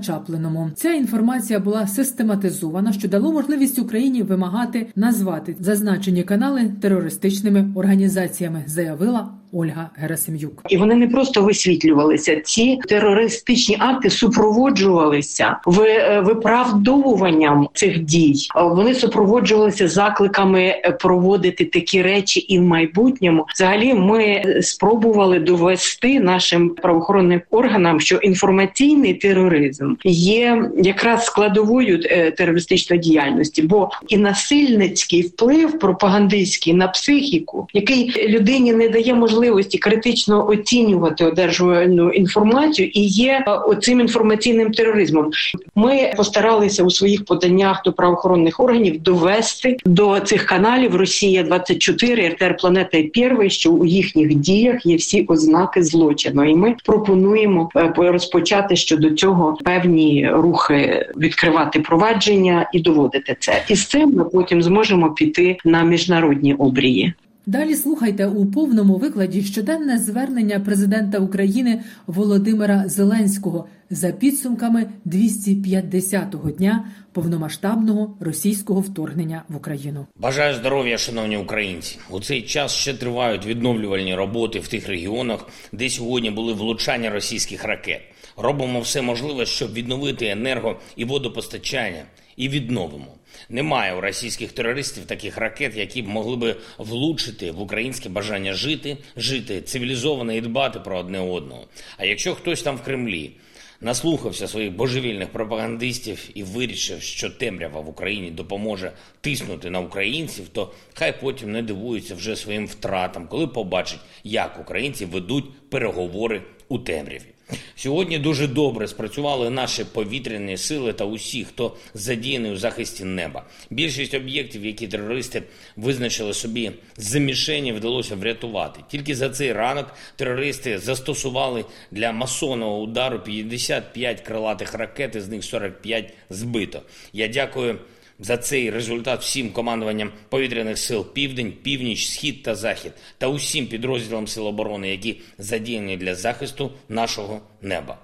Ця 0.75 0.93
інформація 0.93 1.61
була 1.61 1.87
систематизована, 1.87 2.93
що 2.93 3.09
дало 3.09 3.33
можливість 3.33 3.79
Україні 3.79 4.23
вимагати 4.23 4.87
назвати 4.97 5.57
зазначені 5.61 6.23
канали 6.23 6.73
терористичними 6.81 7.73
організаціями, 7.75 8.65
заявила 8.67 9.29
Ольга 9.57 9.91
Герасим'юк. 9.97 10.63
І 10.69 10.77
вони 10.77 10.95
не 10.95 11.09
просто 11.09 11.43
висвітлювалися. 11.43 12.41
Ці 12.41 12.79
терористичні 12.89 13.77
акти 13.81 14.11
супроводжувалися 14.11 15.57
е, 15.79 16.21
виправдовуванням 16.21 17.69
цих 17.75 17.99
дій. 17.99 18.35
Вони 18.55 18.95
супроводжувалися 18.95 19.89
закликами 19.89 20.63
е, 20.63 20.99
проводити 21.01 21.65
такі 21.65 22.03
речі 22.03 22.41
і 22.41 22.59
в 22.59 22.63
майбутньому. 22.63 23.47
Взагалі, 23.55 23.95
ми 23.95 24.43
спробували 24.63 25.39
довести 25.39 26.21
нашим 26.21 26.71
правоохоронним 26.71 27.41
органам, 27.51 28.01
що 28.01 28.17
інформаційний 28.17 29.15
тероризм 29.15 29.95
є 30.05 30.71
якраз 30.77 31.25
складовою 31.25 32.01
е, 32.05 32.31
терористичної 32.31 33.03
діяльності, 33.03 33.63
бо 33.63 33.91
і 34.09 34.17
насильницький 34.17 35.23
вплив 35.23 35.79
пропагандистський 35.79 36.75
на 36.75 36.89
психіку, 36.89 37.69
який 37.73 38.29
людині 38.29 38.73
не 38.73 38.89
дає 38.89 39.15
можливості 39.15 39.46
можливості 39.47 39.79
критично 39.79 40.49
оцінювати 40.49 41.25
одержувану 41.25 42.11
інформацію 42.11 42.89
і 42.89 43.01
є 43.07 43.45
е, 43.47 43.51
оцим 43.51 44.01
інформаційним 44.01 44.71
тероризмом. 44.71 45.31
Ми 45.75 46.13
постаралися 46.17 46.85
у 46.85 46.91
своїх 46.91 47.25
поданнях 47.25 47.83
до 47.85 47.93
правоохоронних 47.93 48.61
органів 48.61 49.03
довести 49.03 49.77
до 49.85 50.21
цих 50.21 50.47
каналів 50.47 50.97
Росія 50.97 51.43
24 51.43 52.29
РТР 52.29 52.57
Планета 52.57 52.99
і 52.99 53.51
що 53.51 53.73
у 53.73 53.85
їхніх 53.85 54.35
діях 54.35 54.87
є 54.87 54.97
всі 54.97 55.25
ознаки 55.29 55.83
злочину, 55.83 56.45
і 56.45 56.55
ми 56.55 56.75
пропонуємо 56.85 57.71
е, 57.77 57.93
розпочати 57.97 58.77
щодо 58.77 59.11
цього 59.11 59.59
певні 59.65 60.31
рухи 60.33 61.07
відкривати 61.17 61.81
провадження 61.81 62.71
і 62.73 62.81
доводити 62.81 63.37
це. 63.41 63.63
І 63.69 63.77
з 63.77 63.87
цим 63.87 64.13
ми 64.15 64.25
потім 64.25 64.63
зможемо 64.63 65.11
піти 65.11 65.57
на 65.65 65.83
міжнародні 65.83 66.55
обрії. 66.55 67.15
Далі 67.49 67.75
слухайте 67.75 68.27
у 68.27 68.47
повному 68.47 68.97
викладі 68.97 69.43
щоденне 69.43 69.99
звернення 69.99 70.61
президента 70.61 71.19
України 71.19 71.83
Володимира 72.07 72.89
Зеленського 72.89 73.69
за 73.91 74.11
підсумками 74.11 74.87
250-го 75.07 76.51
дня 76.51 76.89
повномасштабного 77.13 78.17
російського 78.21 78.81
вторгнення 78.81 79.43
в 79.49 79.57
Україну. 79.57 80.07
Бажаю 80.17 80.55
здоров'я, 80.55 80.99
шановні 80.99 81.37
українці. 81.37 81.99
У 82.11 82.21
цей 82.21 82.43
час 82.43 82.73
ще 82.73 82.95
тривають 82.95 83.47
відновлювальні 83.47 84.15
роботи 84.15 84.59
в 84.59 84.69
тих 84.69 84.89
регіонах, 84.89 85.47
де 85.73 85.89
сьогодні 85.89 86.31
були 86.31 86.53
влучання 86.53 87.11
російських 87.11 87.65
ракет. 87.65 88.01
Робимо 88.37 88.81
все 88.81 89.03
можливе, 89.03 89.47
щоб 89.47 89.73
відновити 89.73 90.27
енерго 90.27 90.81
і 90.97 91.05
водопостачання, 91.05 92.03
і 92.37 92.49
відновимо. 92.49 93.15
Немає 93.49 93.95
у 93.95 94.01
російських 94.01 94.53
терористів 94.53 95.05
таких 95.05 95.39
ракет, 95.39 95.77
які 95.77 96.03
б 96.03 96.09
могли 96.09 96.37
би 96.37 96.57
влучити 96.79 97.51
в 97.51 97.61
українське 97.61 98.09
бажання 98.09 98.53
жити, 98.53 98.97
жити 99.17 99.63
цивілізовано 99.63 100.33
і 100.33 100.41
дбати 100.41 100.81
про 100.81 100.99
одне 100.99 101.21
одного. 101.21 101.67
А 101.99 102.05
якщо 102.05 102.35
хтось 102.35 102.63
там 102.63 102.77
в 102.77 102.83
Кремлі 102.83 103.33
наслухався 103.81 104.49
своїх 104.49 104.73
божевільних 104.73 105.29
пропагандистів 105.29 106.29
і 106.35 106.43
вирішив, 106.43 107.03
що 107.03 107.31
темрява 107.31 107.81
в 107.81 107.89
Україні 107.89 108.31
допоможе 108.31 108.93
тиснути 109.21 109.71
на 109.71 109.81
українців, 109.81 110.49
то 110.53 110.73
хай 110.95 111.21
потім 111.21 111.53
не 111.53 111.63
дивуються 111.63 112.15
вже 112.15 112.37
своїм 112.37 112.67
втратам, 112.67 113.29
коли 113.29 113.47
побачать, 113.47 114.01
як 114.25 114.61
українці 114.61 115.05
ведуть 115.05 115.71
переговори 115.71 116.43
у 116.69 116.79
темряві. 116.79 117.36
Сьогодні 117.77 118.19
дуже 118.19 118.47
добре 118.47 118.89
спрацювали 118.89 119.51
наші 119.51 119.85
повітряні 119.85 120.57
сили 120.57 120.93
та 120.93 121.05
усі, 121.05 121.45
хто 121.45 121.77
задіяний 121.95 122.53
у 122.53 122.57
захисті 122.57 123.05
неба. 123.05 123.45
Більшість 123.71 124.15
об'єктів, 124.15 124.67
які 124.67 124.89
терористи 124.89 125.43
визначили 125.77 126.35
собі 126.35 126.73
за 126.97 127.19
мішені, 127.19 127.73
вдалося 127.73 128.17
врятувати. 128.17 128.81
Тільки 128.89 129.15
за 129.15 129.31
цей 129.31 129.53
ранок 129.53 129.95
терористи 130.17 130.79
застосували 130.79 131.65
для 131.91 132.13
масонного 132.13 132.79
удару 132.79 133.19
55 133.19 134.21
крилатих 134.21 134.75
ракет, 134.75 135.23
з 135.23 135.29
них 135.29 135.45
45 135.45 136.13
збито. 136.31 136.83
Я 137.13 137.29
дякую. 137.29 137.79
За 138.19 138.37
цей 138.37 138.71
результат 138.71 139.23
всім 139.23 139.51
командуванням 139.53 140.13
повітряних 140.29 140.79
сил 140.79 141.13
Південь, 141.13 141.53
Північ, 141.63 142.09
Схід 142.09 142.43
та 142.43 142.55
Захід 142.55 142.93
та 143.19 143.29
усім 143.29 143.67
підрозділам 143.67 144.27
Сил 144.27 144.47
оборони, 144.47 144.91
які 144.91 145.21
задіяні 145.39 145.97
для 145.97 146.15
захисту 146.15 146.73
нашого 146.89 147.41
неба. 147.63 147.99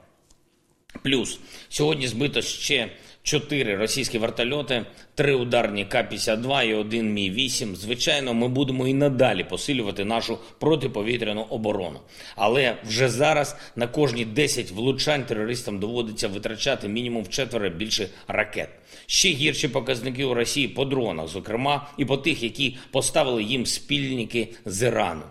Плюс 1.02 1.40
сьогодні 1.68 2.08
збито 2.08 2.42
ще 2.42 2.90
чотири 3.22 3.76
російські 3.76 4.18
вертольоти, 4.18 4.86
три 5.14 5.34
ударні 5.34 5.84
К-52 5.84 6.64
і 6.64 6.74
один 6.74 7.14
Мі-8. 7.14 7.74
Звичайно, 7.74 8.34
ми 8.34 8.48
будемо 8.48 8.88
і 8.88 8.94
надалі 8.94 9.44
посилювати 9.44 10.04
нашу 10.04 10.38
протиповітряну 10.58 11.42
оборону. 11.42 12.00
Але 12.36 12.76
вже 12.84 13.08
зараз 13.08 13.56
на 13.76 13.86
кожні 13.86 14.24
10 14.24 14.70
влучань 14.70 15.24
терористам 15.24 15.78
доводиться 15.78 16.28
витрачати 16.28 16.88
мінімум 16.88 17.26
четверо 17.26 17.70
більше 17.70 18.08
ракет. 18.28 18.68
Ще 19.06 19.28
гірші 19.28 19.68
показники 19.68 20.24
у 20.24 20.34
Росії 20.34 20.68
по 20.68 20.84
дронах, 20.84 21.28
зокрема, 21.28 21.88
і 21.98 22.04
по 22.04 22.16
тих, 22.16 22.42
які 22.42 22.76
поставили 22.90 23.42
їм 23.42 23.66
спільники 23.66 24.48
з 24.64 24.82
Ірану. 24.82 25.22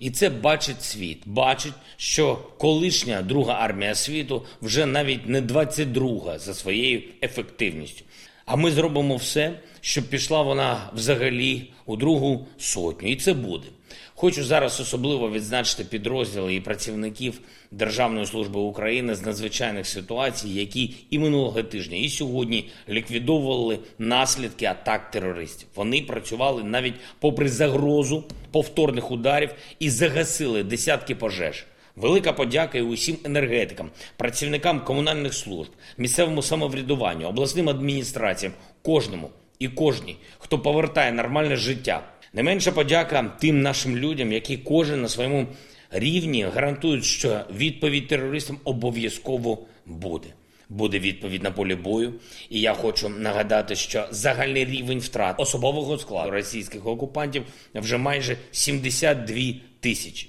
І 0.00 0.10
це 0.10 0.30
бачить 0.30 0.82
світ, 0.82 1.22
бачить, 1.26 1.72
що 1.96 2.36
колишня 2.58 3.22
друга 3.22 3.54
армія 3.60 3.94
світу 3.94 4.44
вже 4.62 4.86
навіть 4.86 5.28
не 5.28 5.40
22 5.40 6.38
за 6.38 6.54
своєю 6.54 7.02
ефективністю. 7.22 8.04
А 8.46 8.56
ми 8.56 8.70
зробимо 8.70 9.16
все, 9.16 9.52
щоб 9.86 10.04
пішла 10.04 10.42
вона 10.42 10.90
взагалі 10.94 11.70
у 11.86 11.96
другу 11.96 12.46
сотню, 12.58 13.08
і 13.08 13.16
це 13.16 13.34
буде. 13.34 13.66
Хочу 14.14 14.44
зараз 14.44 14.80
особливо 14.80 15.30
відзначити 15.30 15.84
підрозділи 15.84 16.54
і 16.54 16.60
працівників 16.60 17.40
Державної 17.70 18.26
служби 18.26 18.60
України 18.60 19.14
з 19.14 19.22
надзвичайних 19.22 19.86
ситуацій, 19.86 20.48
які 20.48 20.94
і 21.10 21.18
минулого 21.18 21.62
тижня, 21.62 21.96
і 21.96 22.08
сьогодні 22.08 22.68
ліквідовували 22.88 23.78
наслідки 23.98 24.66
атак 24.66 25.10
терористів. 25.10 25.68
Вони 25.74 26.02
працювали 26.02 26.64
навіть 26.64 26.94
попри 27.20 27.48
загрозу 27.48 28.24
повторних 28.50 29.10
ударів 29.10 29.50
і 29.78 29.90
загасили 29.90 30.62
десятки 30.62 31.14
пожеж. 31.14 31.64
Велика 31.96 32.32
подяка 32.32 32.78
і 32.78 32.82
усім 32.82 33.16
енергетикам, 33.24 33.90
працівникам 34.16 34.84
комунальних 34.84 35.34
служб, 35.34 35.70
місцевому 35.98 36.42
самоврядуванню, 36.42 37.26
обласним 37.26 37.68
адміністраціям, 37.68 38.52
кожному 38.82 39.30
і 39.58 39.68
кожній, 39.68 40.16
хто 40.38 40.58
повертає 40.58 41.12
нормальне 41.12 41.56
життя. 41.56 42.02
Не 42.32 42.42
менша 42.42 42.72
подяка 42.72 43.36
тим 43.40 43.62
нашим 43.62 43.96
людям, 43.96 44.32
які 44.32 44.56
кожен 44.56 45.02
на 45.02 45.08
своєму 45.08 45.46
рівні 45.90 46.42
гарантують, 46.42 47.04
що 47.04 47.40
відповідь 47.56 48.08
терористам 48.08 48.58
обов'язково 48.64 49.66
буде. 49.86 50.28
Буде 50.68 50.98
відповідь 50.98 51.42
на 51.42 51.50
полі 51.50 51.74
бою, 51.74 52.14
і 52.50 52.60
я 52.60 52.74
хочу 52.74 53.08
нагадати, 53.08 53.76
що 53.76 54.06
загальний 54.10 54.64
рівень 54.64 54.98
втрат 54.98 55.40
особового 55.40 55.98
складу 55.98 56.30
російських 56.30 56.86
окупантів 56.86 57.44
вже 57.74 57.98
майже 57.98 58.36
72 58.50 59.36
тисячі. 59.80 60.28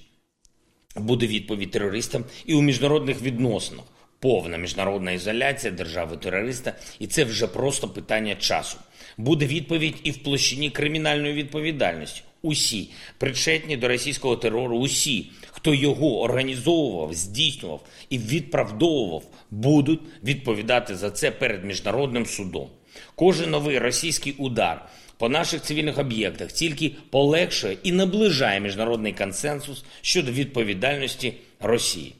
Буде 0.95 1.27
відповідь 1.27 1.71
терористам 1.71 2.25
і 2.45 2.53
у 2.53 2.61
міжнародних 2.61 3.21
відносинах. 3.21 3.85
Повна 4.19 4.57
міжнародна 4.57 5.11
ізоляція 5.11 5.73
держави-терориста, 5.73 6.73
і 6.99 7.07
це 7.07 7.23
вже 7.23 7.47
просто 7.47 7.89
питання 7.89 8.35
часу. 8.35 8.77
Буде 9.17 9.45
відповідь 9.45 9.95
і 10.03 10.11
в 10.11 10.17
площині 10.17 10.69
кримінальної 10.69 11.33
відповідальності. 11.33 12.21
Усі 12.41 12.89
причетні 13.17 13.77
до 13.77 13.87
російського 13.87 14.35
терору, 14.35 14.77
усі, 14.77 15.25
хто 15.51 15.73
його 15.73 16.21
організовував, 16.21 17.13
здійснював 17.13 17.81
і 18.09 18.17
відправдовував, 18.17 19.23
будуть 19.51 19.99
відповідати 20.23 20.95
за 20.95 21.11
це 21.11 21.31
перед 21.31 21.65
міжнародним 21.65 22.25
судом. 22.25 22.67
Кожен 23.15 23.49
новий 23.49 23.79
російський 23.79 24.33
удар 24.37 24.89
по 25.17 25.29
наших 25.29 25.61
цивільних 25.61 25.97
об'єктах 25.97 26.51
тільки 26.51 26.91
полегшує 27.09 27.77
і 27.83 27.91
наближає 27.91 28.59
міжнародний 28.59 29.13
консенсус 29.13 29.83
щодо 30.01 30.31
відповідальності 30.31 31.33
Росії. 31.59 32.13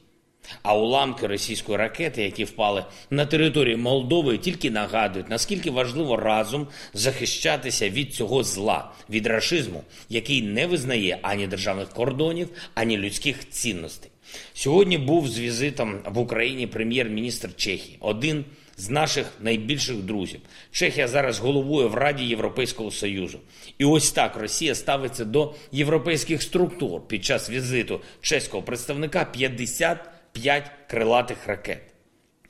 А 0.62 0.76
уламки 0.76 1.26
російської 1.26 1.78
ракети, 1.78 2.22
які 2.22 2.44
впали 2.44 2.84
на 3.10 3.26
територію 3.26 3.78
Молдови, 3.78 4.38
тільки 4.38 4.70
нагадують, 4.70 5.30
наскільки 5.30 5.70
важливо 5.70 6.16
разом 6.16 6.66
захищатися 6.94 7.88
від 7.88 8.14
цього 8.14 8.42
зла, 8.42 8.90
від 9.10 9.26
рашизму, 9.26 9.82
який 10.08 10.42
не 10.42 10.66
визнає 10.66 11.18
ані 11.22 11.46
державних 11.46 11.88
кордонів, 11.88 12.48
ані 12.74 12.98
людських 12.98 13.48
цінностей. 13.50 14.10
Сьогодні 14.54 14.98
був 14.98 15.28
з 15.28 15.38
візитом 15.38 15.98
в 16.04 16.18
Україні 16.18 16.66
прем'єр-міністр 16.66 17.56
Чехії, 17.56 17.96
один 18.00 18.44
з 18.76 18.90
наших 18.90 19.26
найбільших 19.40 19.96
друзів. 19.96 20.40
Чехія 20.70 21.08
зараз 21.08 21.38
головує 21.38 21.86
в 21.86 21.94
Раді 21.94 22.24
Європейського 22.24 22.90
Союзу. 22.90 23.40
І 23.78 23.84
ось 23.84 24.12
так 24.12 24.36
Росія 24.36 24.74
ставиться 24.74 25.24
до 25.24 25.54
європейських 25.72 26.42
структур 26.42 27.08
під 27.08 27.24
час 27.24 27.50
візиту 27.50 28.00
чеського 28.20 28.62
представника 28.62 29.24
50 29.24 29.98
п'ять 30.42 30.70
крилатих 30.86 31.46
ракет. 31.46 31.82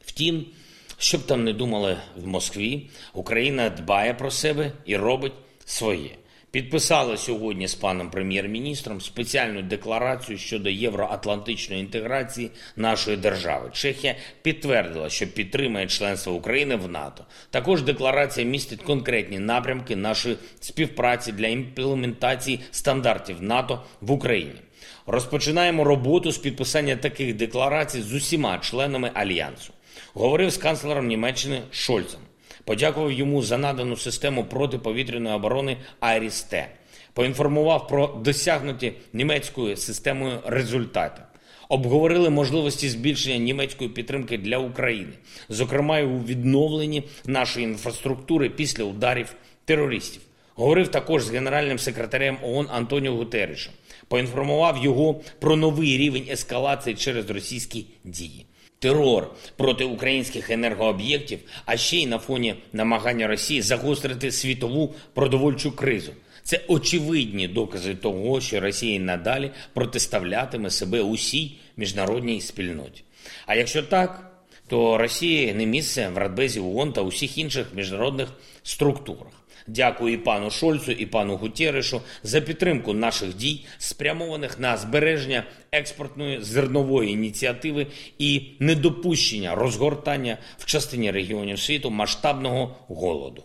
Втім, 0.01 0.47
що 0.99 1.19
б 1.19 1.23
там 1.23 1.45
не 1.45 1.53
думали 1.53 1.97
в 2.17 2.27
Москві, 2.27 2.91
Україна 3.15 3.71
дбає 3.71 4.15
про 4.15 4.31
себе 4.31 4.73
і 4.85 4.97
робить 4.97 5.33
своє. 5.65 6.11
Підписали 6.51 7.17
сьогодні 7.17 7.69
з 7.69 7.75
паном 7.75 8.11
прем'єр-міністром 8.11 9.01
спеціальну 9.01 9.63
декларацію 9.63 10.39
щодо 10.39 10.71
євроатлантичної 10.71 11.81
інтеграції 11.81 12.51
нашої 12.77 13.17
держави. 13.17 13.71
Чехія 13.73 14.17
підтвердила, 14.43 15.11
що 15.11 15.27
підтримує 15.27 15.87
членство 15.87 16.33
України 16.33 16.77
в 16.77 16.89
НАТО. 16.89 17.25
Також 17.51 17.83
декларація 17.83 18.47
містить 18.47 18.83
конкретні 18.83 19.39
напрямки 19.39 19.97
нашої 19.97 20.37
співпраці 20.61 21.33
для 21.33 21.47
імплементації 21.47 22.61
стандартів 22.71 23.43
НАТО 23.43 23.83
в 24.01 24.11
Україні. 24.11 24.61
Розпочинаємо 25.11 25.85
роботу 25.85 26.33
з 26.33 26.39
підписання 26.39 26.97
таких 26.97 27.37
декларацій 27.37 28.03
з 28.03 28.15
усіма 28.15 28.59
членами 28.59 29.11
альянсу. 29.15 29.73
Говорив 30.15 30.51
з 30.51 30.57
канцлером 30.57 31.07
Німеччини 31.07 31.63
Шольцем. 31.71 32.21
Подякував 32.65 33.13
йому 33.13 33.43
за 33.43 33.59
надану 33.59 33.97
систему 33.97 34.45
протиповітряної 34.45 35.37
оборони 35.37 35.77
Айріс-Т. 36.01 36.67
Поінформував 37.13 37.89
про 37.89 38.07
досягнуті 38.07 38.93
німецькою 39.13 39.77
системою 39.77 40.39
результати. 40.47 41.23
Обговорили 41.69 42.31
можливості 42.31 42.89
збільшення 42.89 43.37
німецької 43.37 43.91
підтримки 43.91 44.39
для 44.39 44.59
України, 44.59 45.13
зокрема 45.49 46.03
у 46.03 46.19
відновленні 46.19 47.03
нашої 47.27 47.67
інфраструктури 47.67 48.51
після 48.51 48.85
ударів 48.85 49.35
терористів. 49.65 50.23
Говорив 50.55 50.89
також 50.89 51.25
з 51.25 51.31
генеральним 51.31 51.79
секретарем 51.79 52.39
ООН 52.43 52.69
Антоніо 52.71 53.15
Гутерішем. 53.15 53.73
Поінформував 54.09 54.85
його 54.85 55.21
про 55.39 55.57
новий 55.57 55.97
рівень 55.97 56.27
ескалації 56.31 56.97
через 56.97 57.31
російські 57.31 57.87
дії. 58.05 58.47
Терор 58.79 59.31
проти 59.57 59.85
українських 59.85 60.51
енергооб'єктів, 60.51 61.39
а 61.67 61.77
ще 61.77 61.97
й 61.97 62.07
на 62.07 62.19
фоні 62.19 62.55
намагання 62.73 63.27
Росії 63.27 63.63
загострити 63.63 64.33
світову 64.33 64.95
продовольчу 65.15 65.73
кризу. 65.73 66.13
Це 66.43 66.61
очевидні 66.69 67.49
докази 67.49 67.95
того, 67.95 68.41
що 68.41 68.61
Росія 68.61 69.01
надалі 69.01 69.51
протиставлятиме 69.75 70.71
себе 70.71 71.01
усій 71.01 71.57
міжнародній 71.77 72.41
спільноті. 72.41 73.03
А 73.47 73.55
якщо 73.55 73.83
так, 73.83 74.28
то 74.69 74.99
Росії 74.99 75.55
не 75.55 75.67
місце 75.67 76.09
в 76.09 76.19
Радбезі 76.19 76.61
ООН 76.61 76.93
та 76.93 77.03
усіх 77.03 77.39
інших 77.39 77.67
міжнародних 77.75 78.29
структурах. 78.63 79.33
Дякую 79.67 80.15
і 80.15 80.17
пану 80.17 80.51
Шольцу, 80.51 80.93
і 80.93 81.07
пану 81.07 81.37
Гутєришу 81.37 82.01
за 82.23 82.41
підтримку 82.41 82.93
наших 82.93 83.37
дій, 83.37 83.67
спрямованих 83.79 84.59
на 84.61 84.77
збереження 84.77 85.45
експортної 85.73 86.43
зернової 86.43 87.11
ініціативи 87.11 87.87
і 88.19 88.43
недопущення 88.59 89.55
розгортання 89.55 90.39
в 90.59 90.65
частині 90.65 91.11
регіонів 91.11 91.59
світу 91.59 91.91
масштабного 91.91 92.77
голоду. 92.89 93.45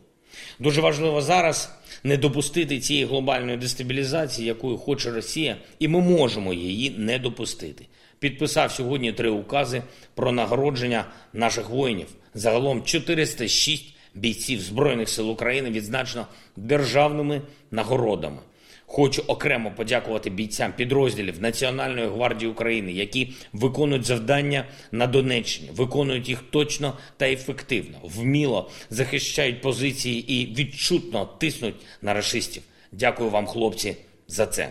Дуже 0.60 0.82
важливо 0.82 1.22
зараз 1.22 1.76
не 2.04 2.18
допустити 2.18 2.80
цієї 2.80 3.06
глобальної 3.06 3.58
дестабілізації, 3.58 4.48
якою 4.48 4.78
хоче 4.78 5.12
Росія, 5.12 5.58
і 5.80 5.88
ми 5.88 6.02
можемо 6.02 6.54
її 6.54 6.90
не 6.98 7.20
допустити. 7.20 7.86
Підписав 8.24 8.72
сьогодні 8.72 9.12
три 9.12 9.30
укази 9.30 9.84
про 10.16 10.32
нагородження 10.32 11.06
наших 11.34 11.70
воїнів. 11.70 12.08
Загалом 12.34 12.84
406 12.84 13.96
бійців 14.16 14.62
Збройних 14.62 15.10
сил 15.10 15.32
України 15.32 15.70
відзначено 15.70 16.28
державними 16.56 17.42
нагородами. 17.72 18.38
Хочу 18.86 19.24
окремо 19.28 19.72
подякувати 19.72 20.30
бійцям 20.30 20.74
підрозділів 20.74 21.42
Національної 21.42 22.08
гвардії 22.08 22.52
України, 22.52 22.92
які 22.92 23.34
виконують 23.54 24.06
завдання 24.06 24.66
на 24.92 25.08
Донеччині, 25.08 25.70
виконують 25.74 26.30
їх 26.30 26.44
точно 26.50 26.98
та 27.18 27.30
ефективно, 27.30 27.98
вміло 28.04 28.70
захищають 28.90 29.62
позиції 29.62 30.34
і 30.34 30.56
відчутно 30.56 31.26
тиснуть 31.26 31.76
на 32.02 32.14
рашистів. 32.14 32.64
Дякую 32.92 33.30
вам, 33.30 33.48
хлопці, 33.48 33.96
за 34.28 34.46
це. 34.46 34.70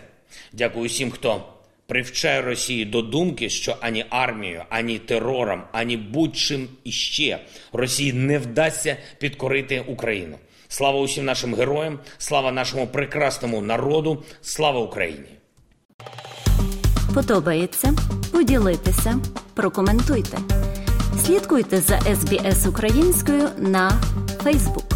Дякую 0.53 0.87
всім, 0.87 1.11
хто 1.11 1.53
привчає 1.87 2.41
Росію 2.41 2.85
до 2.85 3.01
думки, 3.01 3.49
що 3.49 3.75
ані 3.81 4.05
армією, 4.09 4.63
ані 4.69 4.99
терором, 4.99 5.63
ані 5.71 5.97
будь-чим 5.97 6.67
іще 6.83 7.39
Росії 7.73 8.13
не 8.13 8.39
вдасться 8.39 8.97
підкорити 9.19 9.83
Україну. 9.87 10.37
Слава 10.67 10.99
усім 10.99 11.25
нашим 11.25 11.55
героям, 11.55 11.99
слава 12.17 12.51
нашому 12.51 12.87
прекрасному 12.87 13.61
народу, 13.61 14.23
слава 14.41 14.79
Україні! 14.79 15.27
Подобається? 17.13 17.93
Поділитися, 18.31 19.19
прокоментуйте. 19.53 20.37
Слідкуйте 21.25 21.77
за 21.77 21.99
СБС 21.99 22.67
українською 22.67 23.49
на 23.57 24.01
Фейсбук. 24.43 24.92